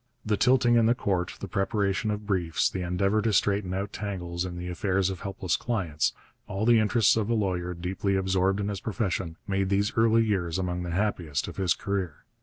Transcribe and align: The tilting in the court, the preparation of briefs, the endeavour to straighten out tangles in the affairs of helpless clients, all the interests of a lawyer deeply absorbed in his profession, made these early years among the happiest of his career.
The 0.25 0.35
tilting 0.35 0.77
in 0.77 0.87
the 0.87 0.95
court, 0.95 1.37
the 1.41 1.47
preparation 1.47 2.09
of 2.09 2.25
briefs, 2.25 2.71
the 2.71 2.81
endeavour 2.81 3.21
to 3.21 3.31
straighten 3.31 3.71
out 3.75 3.93
tangles 3.93 4.45
in 4.45 4.57
the 4.57 4.67
affairs 4.67 5.11
of 5.11 5.19
helpless 5.19 5.55
clients, 5.55 6.13
all 6.47 6.65
the 6.65 6.79
interests 6.79 7.15
of 7.15 7.29
a 7.29 7.35
lawyer 7.35 7.75
deeply 7.75 8.15
absorbed 8.15 8.59
in 8.59 8.69
his 8.69 8.81
profession, 8.81 9.35
made 9.47 9.69
these 9.69 9.93
early 9.95 10.25
years 10.25 10.57
among 10.57 10.81
the 10.81 10.89
happiest 10.89 11.47
of 11.47 11.57
his 11.57 11.75
career. 11.75 12.25